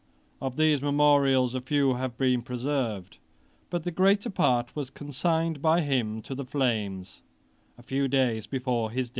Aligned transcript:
Of 0.41 0.55
these 0.55 0.81
memorials 0.81 1.53
a 1.53 1.61
few 1.61 1.93
have 1.93 2.17
been 2.17 2.41
preserved; 2.41 3.19
but 3.69 3.83
the 3.83 3.91
greater 3.91 4.31
part 4.31 4.75
was 4.75 4.89
consigned 4.89 5.61
by 5.61 5.81
him 5.81 6.23
to 6.23 6.33
the 6.33 6.43
flames, 6.43 7.21
a 7.77 7.83
few 7.83 8.07
days 8.07 8.47
before 8.47 8.89
his 8.89 9.09
death. 9.09 9.09